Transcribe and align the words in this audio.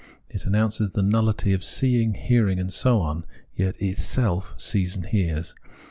It 0.31 0.45
announces 0.45 0.89
the 0.89 1.03
nulhty 1.03 1.53
of 1.53 1.63
seeing, 1.63 2.15
hearing, 2.15 2.57
and 2.59 2.73
so 2.73 3.01
on, 3.01 3.23
yet 3.55 3.79
itself 3.79 4.55
sees 4.57 4.95
and 4.95 5.05
hears. 5.05 5.53